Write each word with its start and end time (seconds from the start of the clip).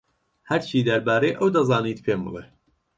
هەرچی 0.49 0.85
دەربارەی 0.87 1.37
ئەو 1.39 1.49
دەزانیت 1.55 1.99
پێم 2.05 2.21
بڵێ. 2.25 2.43